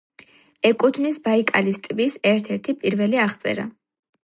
ეკუთვნის 0.69 1.19
ბაიკალის 1.27 1.77
ტბის 1.89 2.17
ერთ-ერთი 2.31 2.77
პირველი 2.83 3.23
აღწერა. 3.29 3.71